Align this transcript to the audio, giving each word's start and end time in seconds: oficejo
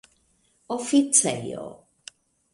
oficejo 0.75 1.63